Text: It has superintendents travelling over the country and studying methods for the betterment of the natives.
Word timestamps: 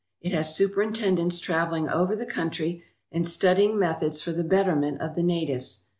It 0.19 0.31
has 0.31 0.55
superintendents 0.55 1.37
travelling 1.37 1.87
over 1.87 2.15
the 2.15 2.25
country 2.25 2.83
and 3.11 3.27
studying 3.27 3.77
methods 3.77 4.19
for 4.19 4.31
the 4.31 4.43
betterment 4.43 4.99
of 4.99 5.13
the 5.13 5.21
natives. 5.21 5.89